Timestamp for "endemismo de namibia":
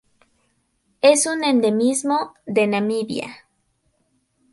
1.43-3.37